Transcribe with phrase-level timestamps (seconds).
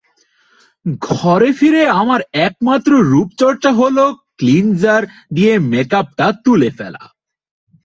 [1.01, 4.05] ঘরে ফিরে আমার একমাত্র রূপচর্চা হলো
[4.37, 5.03] ক্লিনজার
[5.33, 7.03] দিয়ে মেকআপটা তুলে ফেলা।